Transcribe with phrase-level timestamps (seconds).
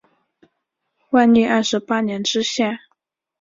[1.11, 2.79] 万历二十八年知县。